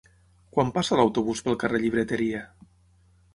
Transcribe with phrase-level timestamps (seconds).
[0.55, 2.41] Quan passa l'autobús pel carrer Llibreteria?